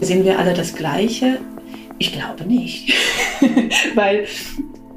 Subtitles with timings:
[0.00, 1.38] Sehen wir alle das Gleiche?
[1.98, 2.92] Ich glaube nicht.
[3.94, 4.26] weil,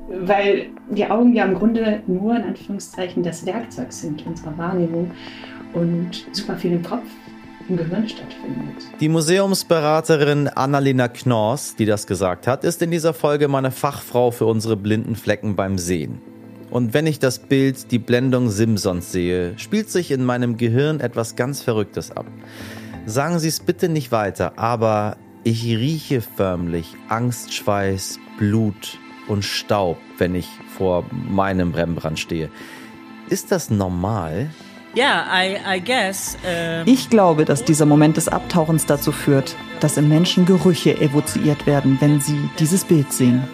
[0.09, 5.11] weil die Augen ja im Grunde nur in Anführungszeichen das Werkzeug sind unserer Wahrnehmung
[5.73, 7.07] und super viel im Kopf
[7.67, 8.75] im Gehirn stattfindet.
[8.99, 14.45] Die Museumsberaterin Annalena Knorrs, die das gesagt hat, ist in dieser Folge meine Fachfrau für
[14.45, 16.21] unsere blinden Flecken beim Sehen.
[16.69, 21.35] Und wenn ich das Bild, die Blendung Simpsons sehe, spielt sich in meinem Gehirn etwas
[21.35, 22.25] ganz Verrücktes ab.
[23.05, 30.35] Sagen Sie es bitte nicht weiter, aber ich rieche förmlich Angstschweiß, Blut und Staub, wenn
[30.35, 30.47] ich
[30.77, 32.49] vor meinem Rembrandt stehe.
[33.29, 34.49] Ist das normal?
[34.95, 39.97] Yeah, I, I guess, uh ich glaube, dass dieser Moment des Abtauchens dazu führt, dass
[39.97, 43.47] im Menschen Gerüche evoziert werden, wenn sie dieses Bild sehen.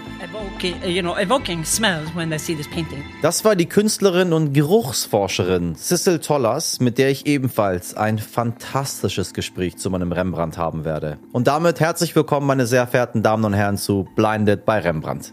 [3.22, 9.78] Das war die Künstlerin und Geruchsforscherin Cecil Tollers, mit der ich ebenfalls ein fantastisches Gespräch
[9.78, 11.20] zu meinem Rembrandt haben werde.
[11.32, 15.32] Und damit herzlich willkommen, meine sehr verehrten Damen und Herren, zu Blinded bei Rembrandt.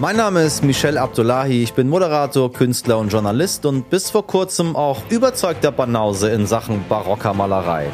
[0.00, 4.76] Mein Name ist Michel Abdullahi, ich bin Moderator, Künstler und Journalist und bis vor kurzem
[4.76, 7.90] auch überzeugter Banause in Sachen barocker Malerei.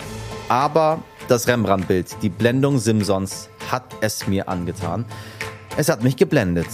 [0.50, 5.04] Aber das Rembrandt-Bild, die Blendung Simpsons, hat es mir angetan.
[5.76, 6.68] Es hat mich geblendet.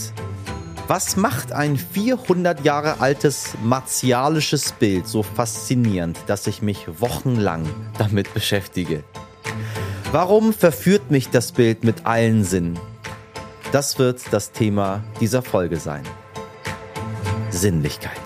[0.89, 7.67] Was macht ein 400 Jahre altes martialisches Bild so faszinierend, dass ich mich wochenlang
[7.99, 9.03] damit beschäftige?
[10.13, 12.79] Warum verführt mich das Bild mit allen Sinnen?
[13.73, 16.05] Das wird das Thema dieser Folge sein.
[17.51, 18.26] Sinnlichkeit.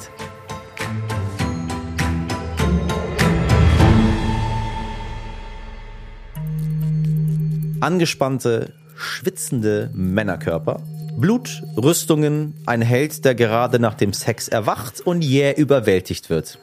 [7.81, 10.83] Angespannte, schwitzende Männerkörper,
[11.17, 16.59] Blut, Rüstungen, ein Held, der gerade nach dem Sex erwacht und jäh überwältigt wird.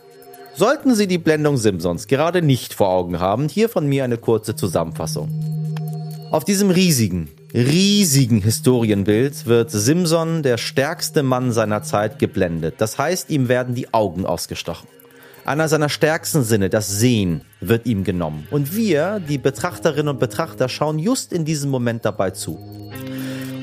[0.56, 4.56] Sollten Sie die Blendung Simpsons gerade nicht vor Augen haben, hier von mir eine kurze
[4.56, 5.30] Zusammenfassung.
[6.32, 12.76] Auf diesem riesigen, riesigen Historienbild wird Simson, der stärkste Mann seiner Zeit, geblendet.
[12.78, 14.88] Das heißt, ihm werden die Augen ausgestochen.
[15.48, 18.46] Einer seiner stärksten Sinne, das Sehen, wird ihm genommen.
[18.52, 22.60] Und wir, die Betrachterinnen und Betrachter, schauen just in diesem Moment dabei zu.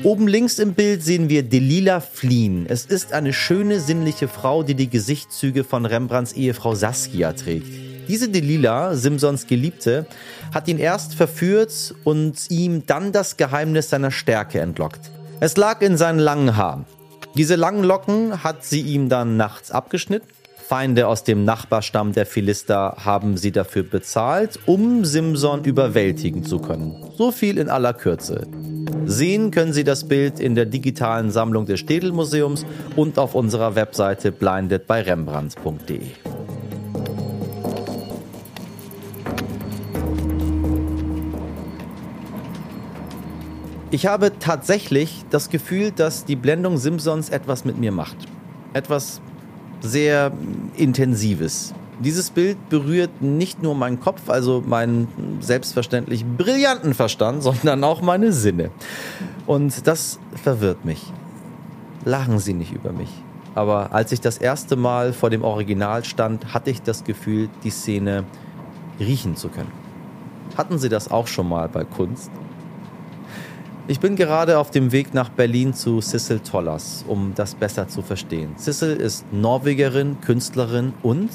[0.01, 2.65] Oben links im Bild sehen wir Delila fliehen.
[2.67, 7.67] Es ist eine schöne, sinnliche Frau, die die Gesichtszüge von Rembrandts Ehefrau Saskia trägt.
[8.07, 10.07] Diese Delila, Simsons Geliebte,
[10.55, 15.11] hat ihn erst verführt und ihm dann das Geheimnis seiner Stärke entlockt.
[15.39, 16.85] Es lag in seinen langen Haaren.
[17.35, 20.25] Diese langen Locken hat sie ihm dann nachts abgeschnitten
[20.67, 26.95] Feinde aus dem Nachbarstamm der Philister haben sie dafür bezahlt, um Simson überwältigen zu können.
[27.15, 28.47] So viel in aller Kürze.
[29.05, 32.65] Sehen können Sie das Bild in der digitalen Sammlung des Städelmuseums
[32.95, 36.01] und auf unserer Webseite blindedbyrembrandt.de.
[43.91, 48.17] Ich habe tatsächlich das Gefühl, dass die Blendung Simpsons etwas mit mir macht.
[48.73, 49.21] Etwas
[49.81, 50.31] sehr
[50.77, 51.73] intensives.
[51.99, 55.07] Dieses Bild berührt nicht nur meinen Kopf, also meinen
[55.39, 58.71] selbstverständlich brillanten Verstand, sondern auch meine Sinne.
[59.45, 61.01] Und das verwirrt mich.
[62.03, 63.09] Lachen Sie nicht über mich.
[63.55, 67.69] Aber als ich das erste Mal vor dem Original stand, hatte ich das Gefühl, die
[67.69, 68.25] Szene
[68.99, 69.71] riechen zu können.
[70.57, 72.29] Hatten Sie das auch schon mal bei Kunst?
[73.87, 78.01] Ich bin gerade auf dem Weg nach Berlin zu Sissel Tollers, um das besser zu
[78.01, 78.53] verstehen.
[78.55, 81.29] Sissel ist Norwegerin, Künstlerin und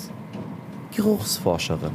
[0.96, 1.92] Geruchsforscherin.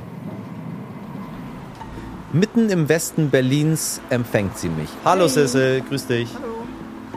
[2.31, 4.87] Mitten im Westen Berlins empfängt sie mich.
[5.03, 6.29] Hallo Sissel, grüß dich.
[6.33, 6.55] Hallo.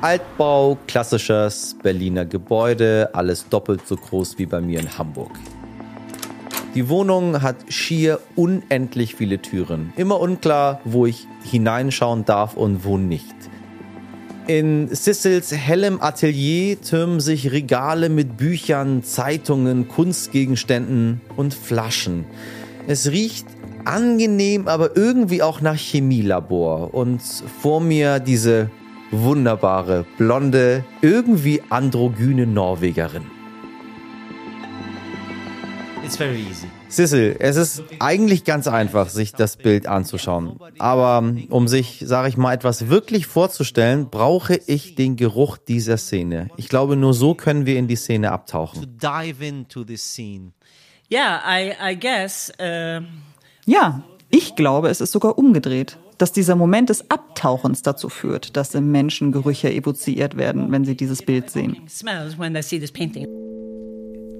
[0.00, 5.30] Altbau, klassisches Berliner Gebäude, alles doppelt so groß wie bei mir in Hamburg.
[6.78, 9.92] Die Wohnung hat schier unendlich viele Türen.
[9.96, 13.34] Immer unklar, wo ich hineinschauen darf und wo nicht.
[14.46, 22.26] In Sissels hellem Atelier türmen sich Regale mit Büchern, Zeitungen, Kunstgegenständen und Flaschen.
[22.86, 23.48] Es riecht
[23.84, 26.94] angenehm, aber irgendwie auch nach Chemielabor.
[26.94, 27.20] Und
[27.60, 28.70] vor mir diese
[29.10, 33.37] wunderbare, blonde, irgendwie androgyne Norwegerin.
[36.08, 36.68] It's very easy.
[36.88, 40.58] Sissel, es ist eigentlich ganz einfach, sich das Bild anzuschauen.
[40.78, 46.48] Aber um sich, sage ich mal, etwas wirklich vorzustellen, brauche ich den Geruch dieser Szene.
[46.56, 48.98] Ich glaube, nur so können wir in die Szene abtauchen.
[51.12, 52.52] Yeah, I, I guess.
[52.58, 53.02] Uh...
[53.66, 58.74] Ja, ich glaube, es ist sogar umgedreht dass dieser Moment des Abtauchens dazu führt, dass
[58.74, 61.76] im Menschen Gerüche evoziert werden, wenn sie dieses Bild sehen.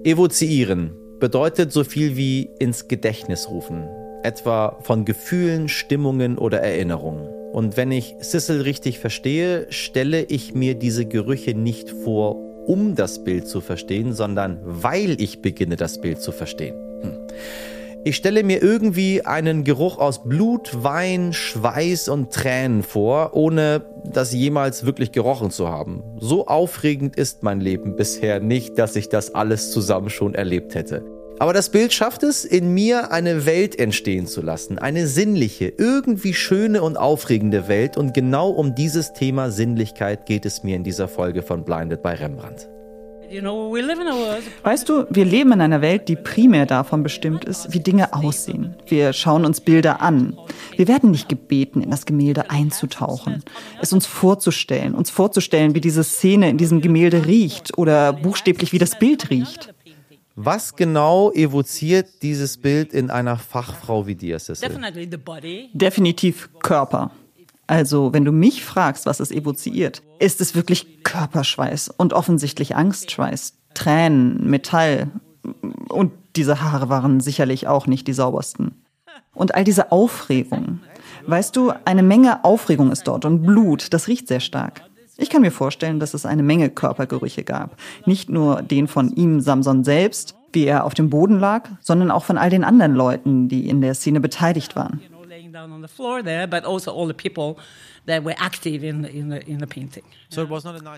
[0.03, 3.89] Evozieren bedeutet so viel wie ins Gedächtnis rufen.
[4.23, 7.29] etwa von Gefühlen, Stimmungen oder Erinnerungen.
[7.53, 12.37] Und wenn ich Sissel richtig verstehe, stelle ich mir diese Gerüche nicht vor,
[12.67, 16.75] um das Bild zu verstehen, sondern weil ich beginne, das Bild zu verstehen.
[17.01, 17.13] Hm.
[18.09, 24.33] Ich stelle mir irgendwie einen Geruch aus Blut, Wein, Schweiß und Tränen vor, ohne das
[24.33, 26.03] jemals wirklich gerochen zu haben.
[26.19, 31.05] So aufregend ist mein Leben bisher nicht, dass ich das alles zusammen schon erlebt hätte.
[31.39, 36.33] Aber das Bild schafft es, in mir eine Welt entstehen zu lassen, eine sinnliche, irgendwie
[36.33, 37.99] schöne und aufregende Welt.
[37.99, 42.15] Und genau um dieses Thema Sinnlichkeit geht es mir in dieser Folge von Blinded bei
[42.15, 42.71] Rembrandt.
[44.63, 48.75] Weißt du, wir leben in einer Welt, die primär davon bestimmt ist, wie Dinge aussehen.
[48.87, 50.39] Wir schauen uns Bilder an.
[50.77, 53.43] Wir werden nicht gebeten, in das Gemälde einzutauchen,
[53.83, 58.79] es uns vorzustellen, uns vorzustellen, wie diese Szene in diesem Gemälde riecht oder buchstäblich wie
[58.79, 59.75] das Bild riecht.
[60.35, 64.69] Was genau evoziert dieses Bild in einer Fachfrau wie dir, Cecil?
[65.75, 67.11] Definitiv Körper.
[67.69, 73.53] Also, wenn du mich fragst, was es evoziert, ist es wirklich Körperschweiß und offensichtlich Angstschweiß,
[73.75, 75.09] Tränen, Metall.
[75.91, 78.73] Und diese Haare waren sicherlich auch nicht die saubersten.
[79.35, 80.81] Und all diese Aufregung.
[81.27, 84.83] Weißt du, eine Menge Aufregung ist dort und Blut, das riecht sehr stark.
[85.19, 87.77] Ich kann mir vorstellen, dass es eine Menge Körpergerüche gab.
[88.07, 92.25] Nicht nur den von ihm, Samson selbst, wie er auf dem Boden lag, sondern auch
[92.25, 95.01] von all den anderen Leuten, die in der Szene beteiligt waren.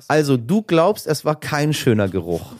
[0.09, 2.53] Also du glaubst, es war kein schöner Geruch.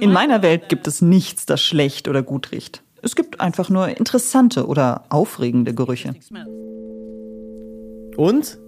[0.00, 2.82] In meiner Welt gibt es nichts, das schlecht oder gut riecht.
[3.02, 6.14] Es gibt einfach nur interessante oder aufregende Gerüche.
[8.16, 8.58] Und?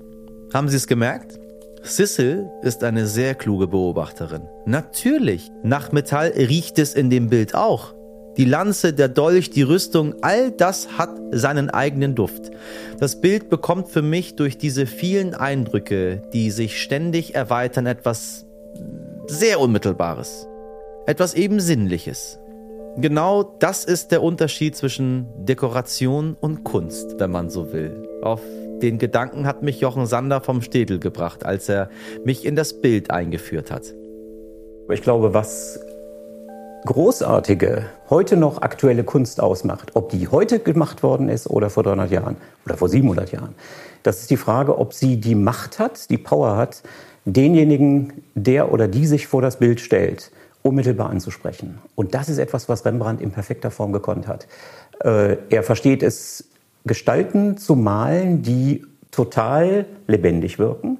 [0.52, 1.38] Haben Sie es gemerkt?
[1.82, 4.42] Sissel ist eine sehr kluge Beobachterin.
[4.66, 7.94] Natürlich, nach Metall riecht es in dem Bild auch.
[8.40, 12.50] Die Lanze, der Dolch, die Rüstung, all das hat seinen eigenen Duft.
[12.98, 18.46] Das Bild bekommt für mich durch diese vielen Eindrücke, die sich ständig erweitern, etwas
[19.26, 20.48] sehr Unmittelbares.
[21.04, 22.38] Etwas eben Sinnliches.
[22.96, 28.08] Genau das ist der Unterschied zwischen Dekoration und Kunst, wenn man so will.
[28.22, 28.40] Auf
[28.80, 31.90] den Gedanken hat mich Jochen Sander vom Städel gebracht, als er
[32.24, 33.92] mich in das Bild eingeführt hat.
[34.88, 35.78] Ich glaube, was
[36.84, 42.10] großartige, heute noch aktuelle Kunst ausmacht, ob die heute gemacht worden ist oder vor 300
[42.10, 43.54] Jahren oder vor 700 Jahren,
[44.02, 46.82] das ist die Frage, ob sie die Macht hat, die Power hat,
[47.24, 50.30] denjenigen, der oder die sich vor das Bild stellt,
[50.62, 51.78] unmittelbar anzusprechen.
[51.94, 54.46] Und das ist etwas, was Rembrandt in perfekter Form gekonnt hat.
[55.02, 56.48] Äh, er versteht es
[56.84, 60.98] Gestalten zu malen, die total lebendig wirken.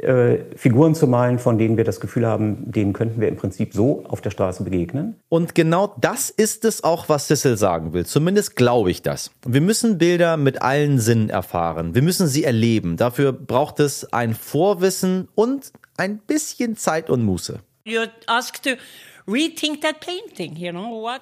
[0.00, 3.72] Äh, Figuren zu malen, von denen wir das Gefühl haben, denen könnten wir im Prinzip
[3.72, 5.16] so auf der Straße begegnen.
[5.30, 8.04] Und genau das ist es auch, was Sissel sagen will.
[8.04, 9.30] Zumindest glaube ich das.
[9.46, 11.94] Wir müssen Bilder mit allen Sinnen erfahren.
[11.94, 12.98] Wir müssen sie erleben.
[12.98, 17.60] Dafür braucht es ein Vorwissen und ein bisschen Zeit und Muße.
[17.86, 18.70] You're asked to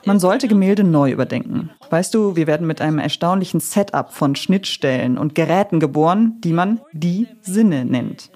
[0.05, 1.71] man sollte Gemälde neu überdenken.
[1.88, 6.82] Weißt du, wir werden mit einem erstaunlichen Setup von Schnittstellen und Geräten geboren, die man
[6.93, 8.31] die Sinne nennt.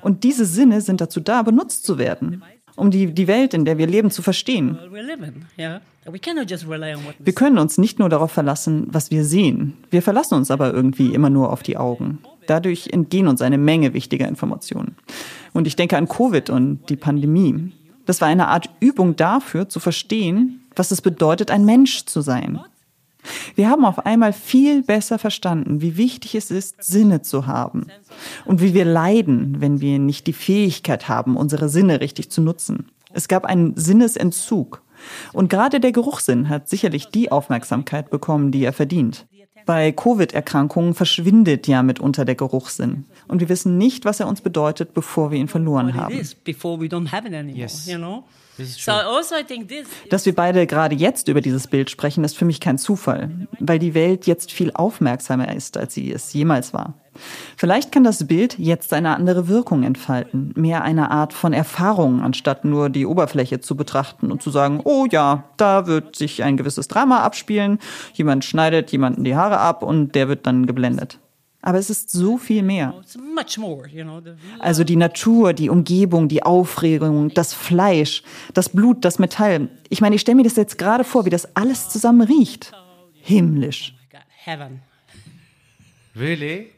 [0.00, 2.42] Und diese Sinne sind dazu da, benutzt zu werden,
[2.76, 4.78] um die, die Welt, in der wir leben, zu verstehen.
[7.18, 9.76] Wir können uns nicht nur darauf verlassen, was wir sehen.
[9.90, 12.18] Wir verlassen uns aber irgendwie immer nur auf die Augen.
[12.46, 14.96] Dadurch entgehen uns eine Menge wichtiger Informationen.
[15.52, 17.72] Und ich denke an Covid und die Pandemie.
[18.04, 22.60] Das war eine Art Übung dafür, zu verstehen, was es bedeutet, ein Mensch zu sein.
[23.54, 27.86] Wir haben auf einmal viel besser verstanden, wie wichtig es ist, Sinne zu haben
[28.44, 32.90] und wie wir leiden, wenn wir nicht die Fähigkeit haben, unsere Sinne richtig zu nutzen.
[33.12, 34.82] Es gab einen Sinnesentzug.
[35.32, 39.26] Und gerade der Geruchssinn hat sicherlich die Aufmerksamkeit bekommen, die er verdient.
[39.66, 43.04] Bei Covid-Erkrankungen verschwindet ja mitunter der Geruchssinn.
[43.26, 46.14] Und wir wissen nicht, was er uns bedeutet, bevor wir ihn verloren haben.
[48.58, 48.72] Also
[50.10, 53.78] Dass wir beide gerade jetzt über dieses Bild sprechen, ist für mich kein Zufall, weil
[53.78, 56.94] die Welt jetzt viel aufmerksamer ist, als sie es jemals war.
[57.56, 62.64] Vielleicht kann das Bild jetzt eine andere Wirkung entfalten, mehr eine Art von Erfahrung, anstatt
[62.64, 66.88] nur die Oberfläche zu betrachten und zu sagen, oh ja, da wird sich ein gewisses
[66.88, 67.78] Drama abspielen,
[68.12, 71.18] jemand schneidet jemanden die Haare ab und der wird dann geblendet.
[71.66, 72.94] Aber es ist so viel mehr.
[74.60, 78.22] Also die Natur, die Umgebung, die Aufregung, das Fleisch,
[78.54, 79.68] das Blut, das Metall.
[79.88, 82.72] Ich meine, ich stelle mir das jetzt gerade vor, wie das alles zusammen riecht.
[83.14, 83.96] Himmlisch.
[86.14, 86.70] Really?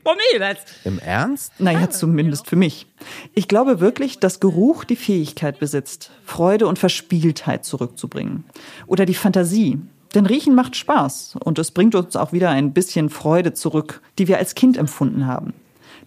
[0.84, 1.52] Im Ernst?
[1.58, 2.86] Naja, zumindest für mich.
[3.34, 8.44] Ich glaube wirklich, dass Geruch die Fähigkeit besitzt, Freude und Verspieltheit zurückzubringen.
[8.86, 9.80] Oder die Fantasie.
[10.14, 14.28] Denn Riechen macht Spaß und es bringt uns auch wieder ein bisschen Freude zurück, die
[14.28, 15.52] wir als Kind empfunden haben.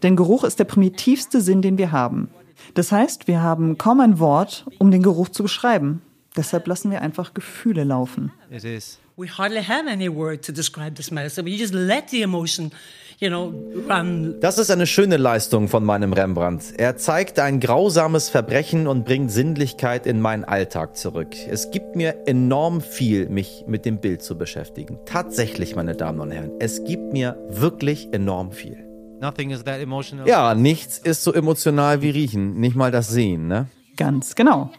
[0.03, 2.29] Denn Geruch ist der primitivste Sinn, den wir haben.
[2.73, 6.01] Das heißt, wir haben kaum ein Wort, um den Geruch zu beschreiben.
[6.35, 8.31] Deshalb lassen wir einfach Gefühle laufen.
[8.49, 8.99] It is.
[9.21, 12.71] We hardly have any word to describe smell, so we just let the emotion,
[13.19, 13.53] you know,
[13.87, 14.39] run.
[14.39, 16.73] Das ist eine schöne Leistung von meinem Rembrandt.
[16.77, 21.35] Er zeigt ein grausames Verbrechen und bringt Sinnlichkeit in meinen Alltag zurück.
[21.47, 24.97] Es gibt mir enorm viel, mich mit dem Bild zu beschäftigen.
[25.05, 28.83] Tatsächlich, meine Damen und Herren, es gibt mir wirklich enorm viel.
[29.19, 30.27] Nothing is that emotional.
[30.27, 32.59] Ja, nichts ist so emotional wie Riechen.
[32.59, 33.67] Nicht mal das Sehen, ne?
[33.97, 34.71] Ganz genau.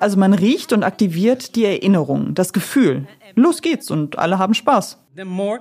[0.00, 3.06] Also man riecht und aktiviert die Erinnerung, das Gefühl.
[3.36, 4.98] Los geht's und alle haben Spaß.
[5.14, 5.60] The more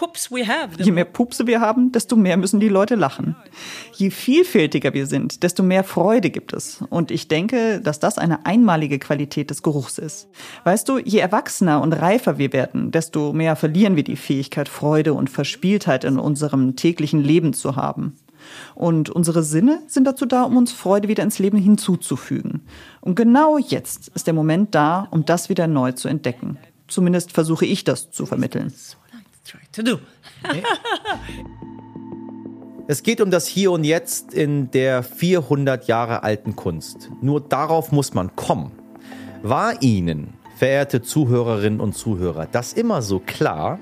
[0.00, 3.36] poops we have, the Je mehr Pupse wir haben, desto mehr müssen die Leute lachen.
[3.92, 6.82] Je vielfältiger wir sind, desto mehr Freude gibt es.
[6.88, 10.28] Und ich denke, dass das eine einmalige Qualität des Geruchs ist.
[10.64, 15.12] Weißt du, je erwachsener und reifer wir werden, desto mehr verlieren wir die Fähigkeit, Freude
[15.12, 18.16] und Verspieltheit in unserem täglichen Leben zu haben.
[18.74, 22.62] Und unsere Sinne sind dazu da, um uns Freude wieder ins Leben hinzuzufügen.
[23.02, 26.58] Und genau jetzt ist der Moment da, um das wieder neu zu entdecken.
[26.90, 28.72] Zumindest versuche ich das zu vermitteln.
[32.88, 37.10] Es geht um das Hier und Jetzt in der 400 Jahre alten Kunst.
[37.22, 38.72] Nur darauf muss man kommen.
[39.42, 43.78] War Ihnen, verehrte Zuhörerinnen und Zuhörer, das immer so klar?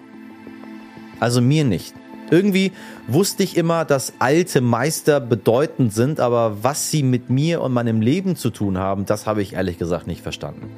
[1.19, 1.95] Also mir nicht.
[2.31, 2.73] Irgendwie
[3.07, 8.03] wusste ich immer, dass alte Meister bedeutend sind, aber was sie mit mir und meinem
[8.03, 10.71] Leben zu tun haben, das habe ich ehrlich gesagt nicht verstanden.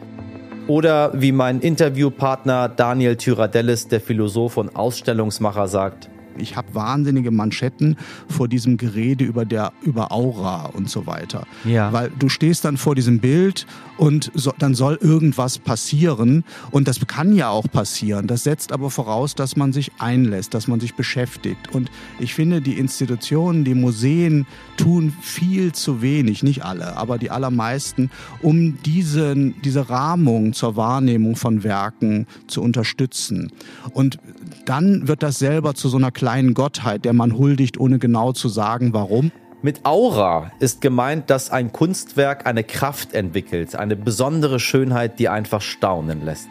[0.71, 6.09] Oder wie mein Interviewpartner Daniel Tyradellis, der Philosoph und Ausstellungsmacher, sagt,
[6.41, 7.97] Ich habe wahnsinnige Manschetten
[8.29, 11.47] vor diesem Gerede über der über Aura und so weiter.
[11.65, 11.93] Ja.
[11.93, 13.67] Weil du stehst dann vor diesem Bild
[13.97, 18.27] und so, dann soll irgendwas passieren und das kann ja auch passieren.
[18.27, 21.73] Das setzt aber voraus, dass man sich einlässt, dass man sich beschäftigt.
[21.73, 27.31] Und ich finde, die Institutionen, die Museen tun viel zu wenig, nicht alle, aber die
[27.31, 33.53] allermeisten, um diesen, diese Rahmung zur Wahrnehmung von Werken zu unterstützen.
[33.93, 34.19] Und
[34.65, 38.49] dann wird das selber zu so einer kleinen Gottheit, der man huldigt, ohne genau zu
[38.49, 39.33] sagen, warum.
[39.63, 45.61] Mit Aura ist gemeint, dass ein Kunstwerk eine Kraft entwickelt, eine besondere Schönheit, die einfach
[45.61, 46.49] staunen lässt.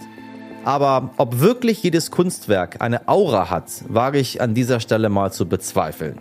[0.63, 5.47] Aber ob wirklich jedes Kunstwerk eine Aura hat, wage ich an dieser Stelle mal zu
[5.47, 6.19] bezweifeln.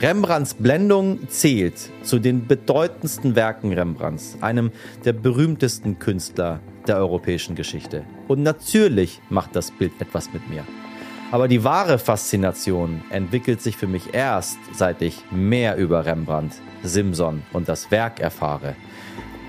[0.00, 4.70] Rembrandts Blendung zählt zu den bedeutendsten Werken Rembrandts, einem
[5.04, 8.04] der berühmtesten Künstler der europäischen Geschichte.
[8.28, 10.64] Und natürlich macht das Bild etwas mit mir.
[11.32, 16.54] Aber die wahre Faszination entwickelt sich für mich erst, seit ich mehr über Rembrandt,
[16.84, 18.76] Simson und das Werk erfahre.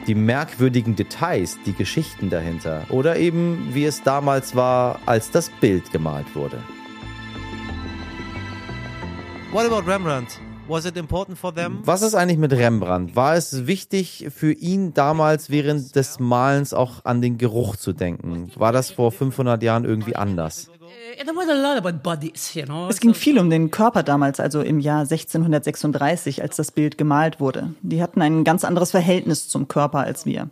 [0.07, 5.91] Die merkwürdigen Details, die Geschichten dahinter oder eben wie es damals war, als das Bild
[5.91, 6.57] gemalt wurde.
[9.51, 10.39] What about Rembrandt?
[10.67, 11.79] Was it important for them?
[11.83, 13.15] Was ist eigentlich mit Rembrandt?
[13.15, 18.51] War es wichtig für ihn damals während des Malens auch an den Geruch zu denken?
[18.55, 20.69] War das vor 500 Jahren irgendwie anders?
[22.65, 22.87] Know.
[22.89, 27.39] Es ging viel um den Körper damals, also im Jahr 1636, als das Bild gemalt
[27.39, 27.73] wurde.
[27.81, 30.49] Die hatten ein ganz anderes Verhältnis zum Körper als wir.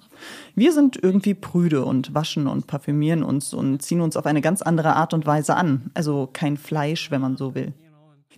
[0.56, 4.62] Wir sind irgendwie prüde und waschen und parfümieren uns und ziehen uns auf eine ganz
[4.62, 5.92] andere Art und Weise an.
[5.94, 7.74] Also kein Fleisch, wenn man so will.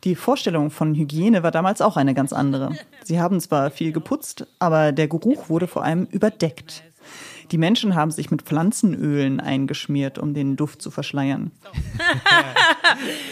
[0.04, 2.72] Die Vorstellung von Hygiene war damals auch eine ganz andere.
[3.04, 6.84] Sie haben zwar viel geputzt, aber der Geruch wurde vor allem überdeckt.
[7.52, 11.52] Die Menschen haben sich mit Pflanzenölen eingeschmiert, um den Duft zu verschleiern.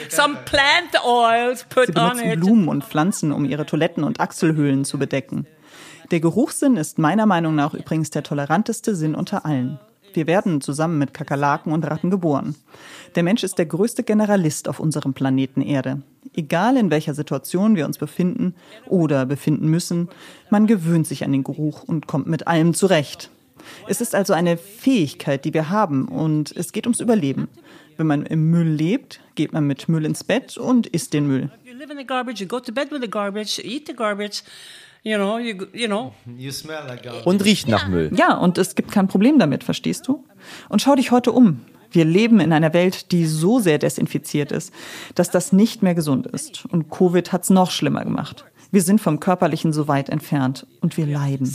[0.09, 2.39] Some plant oils Sie put on benutzen.
[2.39, 5.47] Blumen und Pflanzen, um ihre Toiletten und Achselhöhlen zu bedecken.
[6.11, 9.79] Der Geruchssinn ist meiner Meinung nach übrigens der toleranteste Sinn unter allen.
[10.13, 12.55] Wir werden zusammen mit Kakerlaken und Ratten geboren.
[13.15, 16.03] Der Mensch ist der größte Generalist auf unserem Planeten Erde.
[16.33, 18.55] Egal in welcher Situation wir uns befinden
[18.87, 20.07] oder befinden müssen,
[20.49, 23.29] man gewöhnt sich an den Geruch und kommt mit allem zurecht.
[23.87, 27.47] Es ist also eine Fähigkeit, die wir haben und es geht ums Überleben.
[27.97, 31.49] Wenn man im Müll lebt, geht man mit Müll ins Bett und isst den Müll.
[31.65, 33.93] You live in the garbage, you go to bed with the garbage, you eat the
[33.95, 34.43] garbage,
[35.03, 36.13] you know, you, go- you know.
[36.37, 37.25] You smell like garbage.
[37.25, 38.11] Und riecht nach Müll.
[38.15, 40.25] Ja, und es gibt kein Problem damit, verstehst du?
[40.67, 41.61] Und schau dich heute um.
[41.91, 44.73] Wir leben in einer Welt, die so sehr desinfiziert ist,
[45.13, 46.65] dass das nicht mehr gesund ist.
[46.65, 48.43] Und Covid hat's noch schlimmer gemacht.
[48.71, 51.51] Wir sind vom Körperlichen so weit entfernt und wir leiden.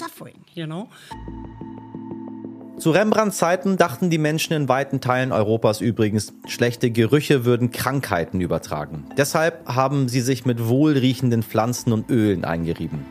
[2.78, 8.40] Zu Rembrandts Zeiten dachten die Menschen in weiten Teilen Europas übrigens, schlechte Gerüche würden Krankheiten
[8.40, 9.04] übertragen.
[9.18, 13.04] Deshalb haben sie sich mit wohlriechenden Pflanzen und Ölen eingerieben.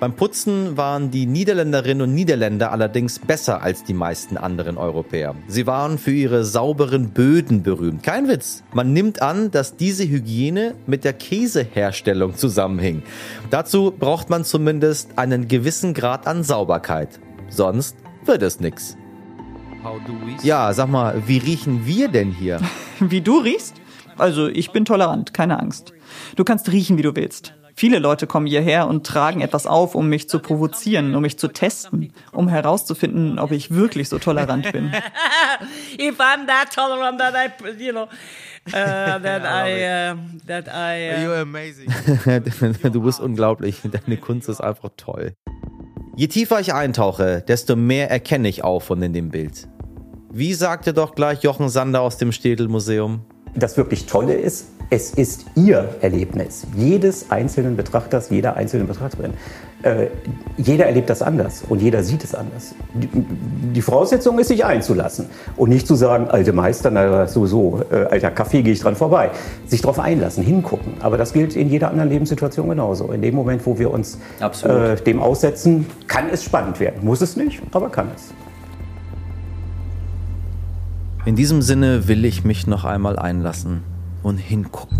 [0.00, 5.34] Beim Putzen waren die Niederländerinnen und Niederländer allerdings besser als die meisten anderen Europäer.
[5.48, 8.04] Sie waren für ihre sauberen Böden berühmt.
[8.04, 8.62] Kein Witz.
[8.72, 13.02] Man nimmt an, dass diese Hygiene mit der Käseherstellung zusammenhing.
[13.50, 17.18] Dazu braucht man zumindest einen gewissen Grad an Sauberkeit.
[17.48, 18.96] Sonst wird es nix.
[20.44, 22.60] Ja, sag mal, wie riechen wir denn hier?
[23.00, 23.74] Wie du riechst?
[24.16, 25.92] Also, ich bin tolerant, keine Angst.
[26.36, 27.54] Du kannst riechen, wie du willst.
[27.78, 31.46] Viele Leute kommen hierher und tragen etwas auf, um mich zu provozieren, um mich zu
[31.46, 34.86] testen, um herauszufinden, ob ich wirklich so tolerant bin.
[35.96, 38.08] if I'm that tolerant that I, you know, uh,
[38.72, 40.16] that I, uh,
[40.48, 41.08] that I.
[41.08, 41.88] Uh, You're amazing.
[42.92, 43.76] du bist unglaublich.
[43.84, 45.34] Deine Kunst ist einfach toll.
[46.16, 49.68] Je tiefer ich eintauche, desto mehr erkenne ich auf von in dem Bild.
[50.32, 53.24] Wie sagte doch gleich Jochen Sander aus dem Städel-Museum?
[53.54, 59.34] Das wirklich Tolle ist, es ist Ihr Erlebnis, jedes einzelnen Betrachters, jeder einzelnen Betrachterin.
[59.82, 60.06] Äh,
[60.56, 62.74] jeder erlebt das anders und jeder sieht es anders.
[62.94, 65.26] Die, die Voraussetzung ist, sich einzulassen
[65.56, 69.30] und nicht zu sagen, alte Meister, na sowieso, äh, alter Kaffee gehe ich dran vorbei.
[69.66, 70.94] Sich darauf einlassen, hingucken.
[71.00, 73.12] Aber das gilt in jeder anderen Lebenssituation genauso.
[73.12, 77.04] In dem Moment, wo wir uns äh, dem aussetzen, kann es spannend werden.
[77.04, 78.32] Muss es nicht, aber kann es.
[81.26, 83.82] In diesem Sinne will ich mich noch einmal einlassen
[84.22, 84.98] und hingucken.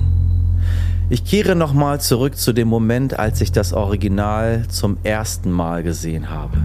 [1.11, 6.29] Ich kehre nochmal zurück zu dem Moment, als ich das Original zum ersten Mal gesehen
[6.29, 6.59] habe.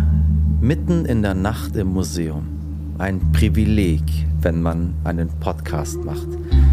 [0.59, 2.47] Mitten in der Nacht im Museum.
[2.97, 4.03] Ein Privileg,
[4.41, 6.27] wenn man einen Podcast macht.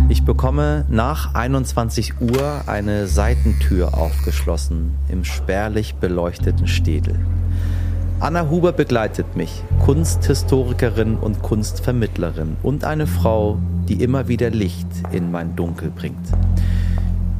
[0.08, 7.14] Ich bekomme nach 21 Uhr eine Seitentür aufgeschlossen im spärlich beleuchteten Städel.
[8.22, 13.58] Anna Huber begleitet mich, Kunsthistorikerin und Kunstvermittlerin und eine Frau,
[13.88, 16.28] die immer wieder Licht in mein Dunkel bringt.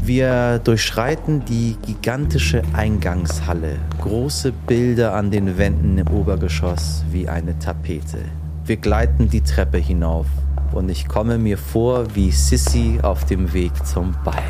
[0.02, 8.16] Wir durchschreiten die gigantische Eingangshalle, große Bilder an den Wänden im Obergeschoss wie eine Tapete.
[8.64, 10.28] Wir gleiten die Treppe hinauf
[10.72, 14.42] und ich komme mir vor wie Sissy auf dem Weg zum Ball.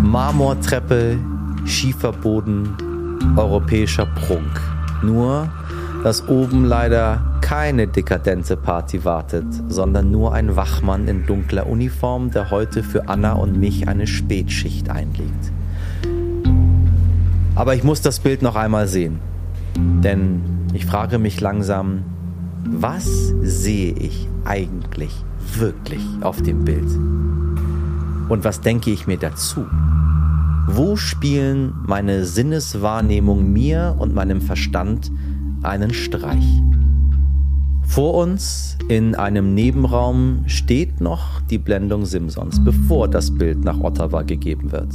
[0.00, 1.16] Marmortreppe,
[1.64, 2.76] Schieferboden,
[3.36, 4.71] europäischer Prunk.
[5.02, 5.48] Nur,
[6.04, 12.50] dass oben leider keine dekadente Party wartet, sondern nur ein Wachmann in dunkler Uniform, der
[12.50, 15.52] heute für Anna und mich eine Spätschicht einlegt.
[17.54, 19.18] Aber ich muss das Bild noch einmal sehen.
[19.76, 20.40] Denn
[20.72, 22.04] ich frage mich langsam,
[22.64, 25.12] was sehe ich eigentlich
[25.56, 26.90] wirklich auf dem Bild?
[28.28, 29.66] Und was denke ich mir dazu?
[30.66, 35.10] Wo spielen meine Sinneswahrnehmung mir und meinem Verstand
[35.62, 36.46] einen Streich?
[37.84, 44.22] Vor uns in einem Nebenraum steht noch die Blendung Simsons, bevor das Bild nach Ottawa
[44.22, 44.94] gegeben wird.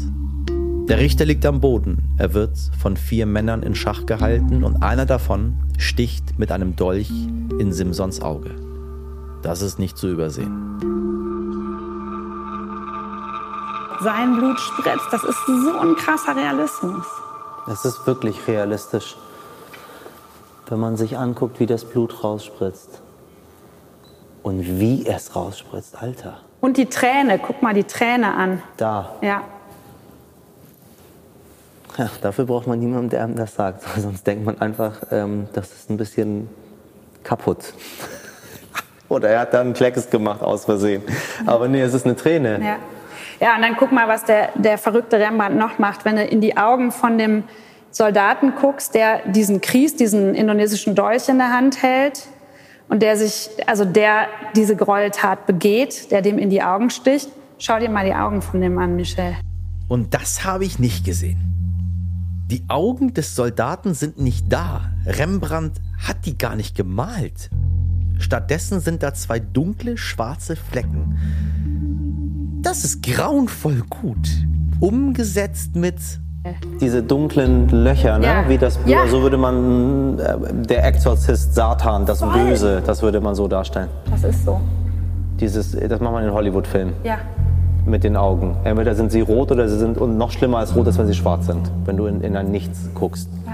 [0.87, 2.15] Der Richter liegt am Boden.
[2.17, 7.11] Er wird von vier Männern in Schach gehalten und einer davon sticht mit einem Dolch
[7.59, 8.51] in Simsons Auge.
[9.41, 10.96] Das ist nicht zu übersehen.
[14.01, 15.07] Sein Blut spritzt.
[15.11, 17.05] Das ist so ein krasser Realismus.
[17.71, 19.17] Es ist wirklich realistisch,
[20.67, 23.01] wenn man sich anguckt, wie das Blut rausspritzt.
[24.43, 26.39] Und wie es rausspritzt, Alter.
[26.61, 28.61] Und die Träne, guck mal die Träne an.
[28.77, 29.15] Da.
[29.21, 29.41] Ja.
[31.97, 33.83] Ja, dafür braucht man niemanden, der einem das sagt.
[33.97, 36.49] Sonst denkt man einfach, ähm, das ist ein bisschen
[37.23, 37.73] kaputt.
[39.09, 41.01] Oder er hat da einen Klecks gemacht aus Versehen.
[41.45, 42.63] Aber nee, es ist eine Träne.
[42.63, 42.77] Ja.
[43.39, 46.05] Ja, und dann guck mal, was der, der verrückte Rembrandt noch macht.
[46.05, 47.43] Wenn du in die Augen von dem
[47.91, 52.27] Soldaten guckst, der diesen Kries, diesen indonesischen Dolch in der Hand hält
[52.89, 57.29] und der sich, also der diese Gräueltat begeht, der dem in die Augen sticht.
[57.59, 59.35] Schau dir mal die Augen von dem an, Michel.
[59.87, 61.39] Und das habe ich nicht gesehen.
[62.49, 64.91] Die Augen des Soldaten sind nicht da.
[65.05, 67.49] Rembrandt hat die gar nicht gemalt.
[68.19, 71.86] Stattdessen sind da zwei dunkle, schwarze Flecken.
[72.67, 74.27] Das ist grauenvoll gut.
[74.81, 75.95] Umgesetzt mit.
[76.81, 78.25] Diese dunklen Löcher, ne?
[78.25, 78.49] Ja.
[78.49, 79.07] wie das Blut, Ja.
[79.07, 80.35] so würde man, äh,
[80.67, 82.33] der Exorzist Satan, das Voll.
[82.33, 83.87] Böse, das würde man so darstellen.
[84.11, 84.59] Das ist so.
[85.39, 87.19] Dieses, das macht man in Hollywood-Filmen Ja.
[87.85, 88.57] mit den Augen.
[88.65, 91.15] Entweder sind sie rot oder sie sind, und noch schlimmer als rot ist, wenn sie
[91.15, 93.29] schwarz sind, wenn du in, in ein Nichts guckst.
[93.45, 93.53] Ja.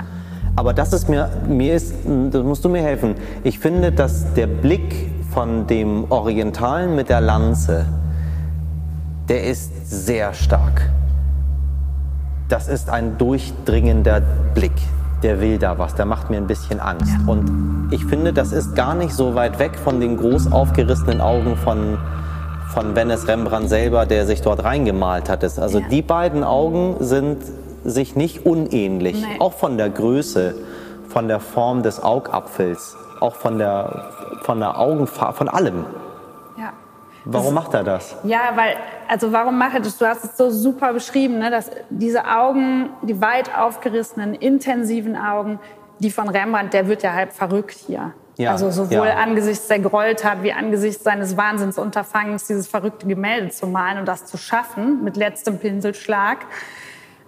[0.55, 1.93] Aber das ist mir, mir ist,
[2.31, 3.13] das musst du mir helfen.
[3.43, 7.85] Ich finde, dass der Blick von dem Orientalen mit der Lanze,
[9.29, 10.89] der ist sehr stark.
[12.49, 14.21] Das ist ein durchdringender
[14.53, 14.73] Blick.
[15.23, 17.15] Der will da was, der macht mir ein bisschen Angst.
[17.25, 21.55] Und ich finde, das ist gar nicht so weit weg von den groß aufgerissenen Augen
[21.55, 21.97] von,
[22.73, 25.43] von Venice Rembrandt selber, der sich dort reingemalt hat.
[25.43, 25.87] Also Ja.
[25.89, 27.37] die beiden Augen sind
[27.85, 29.39] sich nicht unähnlich, Nee.
[29.39, 30.55] auch von der Größe,
[31.07, 34.09] von der Form des Augapfels, auch von der,
[34.41, 35.85] von der Augenfarbe, von allem.
[37.25, 38.15] Warum macht er das?
[38.23, 38.75] Ja, weil,
[39.07, 39.97] also warum macht er das?
[39.97, 41.49] Du hast es so super beschrieben, ne?
[41.49, 45.59] dass diese Augen, die weit aufgerissenen, intensiven Augen,
[45.99, 48.13] die von Rembrandt, der wird ja halb verrückt hier.
[48.37, 49.15] Ja, also sowohl ja.
[49.15, 54.37] angesichts der Gräueltat wie angesichts seines Wahnsinnsunterfangens, dieses verrückte Gemälde zu malen und das zu
[54.37, 56.39] schaffen mit letztem Pinselschlag.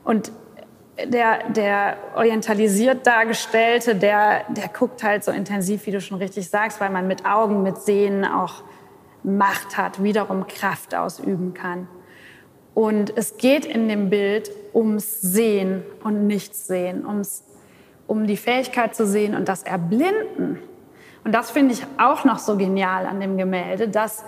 [0.03, 0.31] Und
[1.03, 6.81] der, der orientalisiert Dargestellte, der, der guckt halt so intensiv, wie du schon richtig sagst,
[6.81, 8.63] weil man mit Augen, mit Sehen auch
[9.25, 11.87] Macht hat, wiederum Kraft ausüben kann.
[12.75, 17.43] Und es geht in dem Bild ums Sehen und Nichtsehen, ums,
[18.05, 20.59] um die Fähigkeit zu sehen und das Erblinden.
[21.23, 24.23] Und das finde ich auch noch so genial an dem Gemälde, dass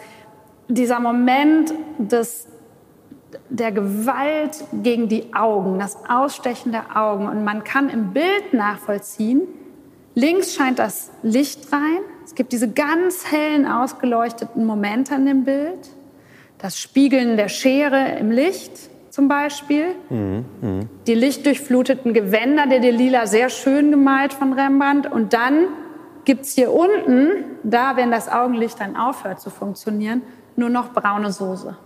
[0.67, 2.47] dieser Moment des,
[3.49, 7.27] der Gewalt gegen die Augen, das Ausstechen der Augen.
[7.27, 9.41] Und man kann im Bild nachvollziehen,
[10.15, 11.99] links scheint das Licht rein.
[12.27, 15.79] Es gibt diese ganz hellen, ausgeleuchteten Momente in dem Bild.
[16.57, 18.73] Das Spiegeln der Schere im Licht
[19.09, 19.95] zum Beispiel.
[21.07, 25.09] Die lichtdurchfluteten Gewänder der Delila, sehr schön gemalt von Rembrandt.
[25.09, 25.67] Und dann
[26.25, 30.21] gibt's hier unten, da, wenn das Augenlicht dann aufhört zu funktionieren,
[30.57, 31.77] nur noch braune Soße.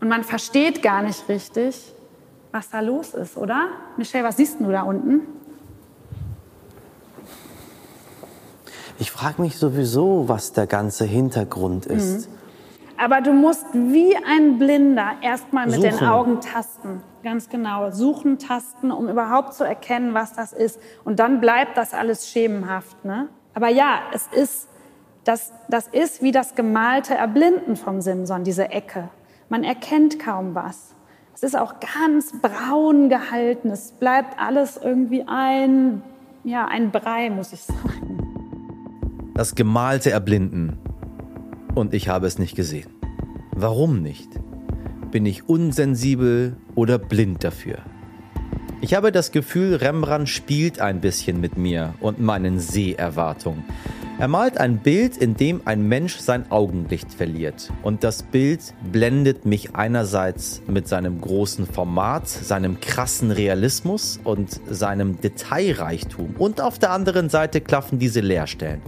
[0.00, 1.92] Und man versteht gar nicht richtig,
[2.52, 3.66] was da los ist, oder?
[3.96, 5.22] Michelle, was siehst du da unten?
[9.00, 12.28] Ich frage mich sowieso, was der ganze Hintergrund ist.
[12.96, 16.08] Aber du musst wie ein Blinder erstmal mit den Suchen.
[16.08, 17.02] Augen tasten.
[17.22, 17.92] Ganz genau.
[17.92, 20.80] Suchen, tasten, um überhaupt zu erkennen, was das ist.
[21.04, 23.04] Und dann bleibt das alles schemenhaft.
[23.04, 23.28] Ne?
[23.54, 24.68] Aber ja, es ist,
[25.22, 29.10] das, das ist wie das gemalte Erblinden vom Simson, diese Ecke.
[29.48, 30.94] Man erkennt kaum was.
[31.34, 33.70] Es ist auch ganz braun gehalten.
[33.70, 36.02] Es bleibt alles irgendwie ein,
[36.42, 38.27] ja, ein Brei, muss ich sagen.
[39.38, 40.78] Das gemalte Erblinden.
[41.76, 42.88] Und ich habe es nicht gesehen.
[43.52, 44.28] Warum nicht?
[45.12, 47.76] Bin ich unsensibel oder blind dafür?
[48.80, 53.62] Ich habe das Gefühl, Rembrandt spielt ein bisschen mit mir und meinen Seherwartungen.
[54.18, 57.72] Er malt ein Bild, in dem ein Mensch sein Augenlicht verliert.
[57.84, 65.20] Und das Bild blendet mich einerseits mit seinem großen Format, seinem krassen Realismus und seinem
[65.20, 66.34] Detailreichtum.
[66.38, 68.82] Und auf der anderen Seite klaffen diese Leerstellen.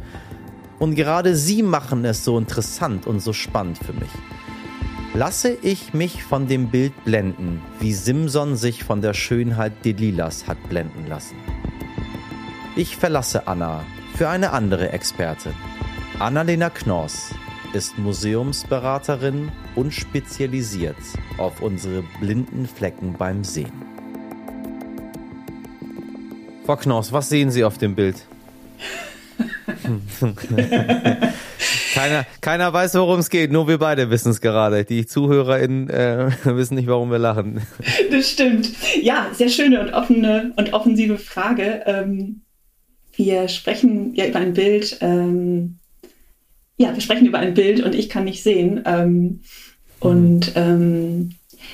[0.80, 4.10] Und gerade sie machen es so interessant und so spannend für mich.
[5.12, 10.56] Lasse ich mich von dem Bild blenden, wie Simson sich von der Schönheit Delilas hat
[10.70, 11.36] blenden lassen.
[12.76, 13.84] Ich verlasse Anna
[14.16, 15.52] für eine andere Expertin.
[16.18, 17.34] Annalena Knoss
[17.74, 20.96] ist Museumsberaterin und spezialisiert
[21.36, 23.72] auf unsere blinden Flecken beim Sehen.
[26.64, 28.16] Frau Knoss, was sehen Sie auf dem Bild?
[31.94, 34.84] keiner, keiner weiß, worum es geht, nur wir beide wissen es gerade.
[34.84, 37.62] Die ZuhörerInnen äh, wissen nicht, warum wir lachen.
[38.10, 38.70] Das stimmt.
[39.02, 41.82] Ja, sehr schöne und offene und offensive Frage.
[41.86, 42.42] Ähm,
[43.16, 44.98] wir sprechen ja über ein Bild.
[45.00, 45.76] Ähm,
[46.76, 48.82] ja, wir sprechen über ein Bild und ich kann nicht sehen.
[48.86, 49.40] Ähm,
[49.98, 51.32] und ähm,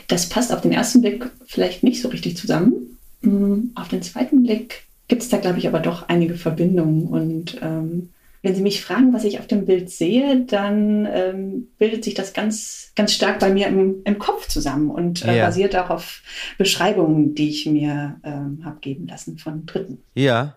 [0.09, 2.99] das passt auf den ersten Blick vielleicht nicht so richtig zusammen.
[3.23, 7.07] Mm, Auf den zweiten Blick gibt es da, glaube ich, aber doch einige Verbindungen.
[7.07, 8.11] Und ähm,
[8.43, 12.33] wenn Sie mich fragen, was ich auf dem Bild sehe, dann ähm, bildet sich das
[12.33, 15.47] ganz, ganz stark bei mir im, im Kopf zusammen und äh, Ja.
[15.47, 16.23] basiert auch auf
[16.59, 19.99] Beschreibungen, die ich mir ähm, habe geben lassen von Dritten.
[20.15, 20.57] Ja.